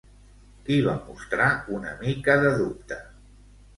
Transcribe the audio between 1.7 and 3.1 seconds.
una mica de dubte?